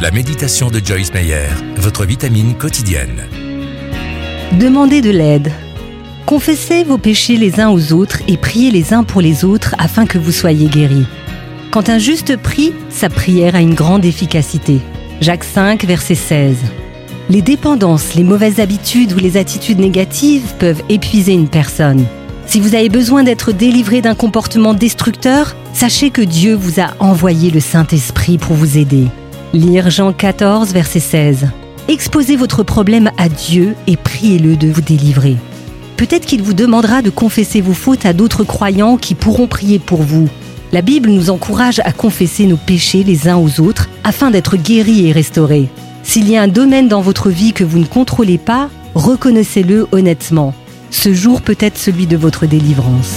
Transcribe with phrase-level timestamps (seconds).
[0.00, 3.28] La méditation de Joyce Meyer, votre vitamine quotidienne.
[4.58, 5.52] Demandez de l'aide.
[6.24, 10.06] Confessez vos péchés les uns aux autres et priez les uns pour les autres afin
[10.06, 11.04] que vous soyez guéris.
[11.70, 14.80] Quand un juste prie, sa prière a une grande efficacité.
[15.20, 16.56] Jacques 5, verset 16.
[17.28, 22.06] Les dépendances, les mauvaises habitudes ou les attitudes négatives peuvent épuiser une personne.
[22.46, 27.50] Si vous avez besoin d'être délivré d'un comportement destructeur, sachez que Dieu vous a envoyé
[27.50, 29.08] le Saint-Esprit pour vous aider.
[29.52, 31.48] Lire Jean 14, verset 16.
[31.88, 35.36] Exposez votre problème à Dieu et priez-le de vous délivrer.
[35.96, 40.02] Peut-être qu'il vous demandera de confesser vos fautes à d'autres croyants qui pourront prier pour
[40.02, 40.28] vous.
[40.70, 45.08] La Bible nous encourage à confesser nos péchés les uns aux autres afin d'être guéris
[45.08, 45.68] et restaurés.
[46.04, 50.54] S'il y a un domaine dans votre vie que vous ne contrôlez pas, reconnaissez-le honnêtement.
[50.92, 53.16] Ce jour peut être celui de votre délivrance.